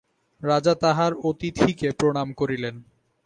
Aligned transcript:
রাজা 0.41 0.73
তাঁহার 0.75 1.11
অতিথিকে 1.29 1.87
প্রণাম 1.91 2.27
করিলেন। 2.33 2.75